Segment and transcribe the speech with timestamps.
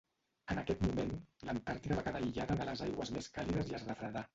[0.53, 1.11] En aquest moment
[1.49, 4.29] l'Antàrtida va quedar aïllada de les aigües més càlides i es refredà.